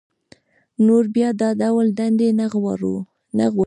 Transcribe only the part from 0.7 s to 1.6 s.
نور بيا دا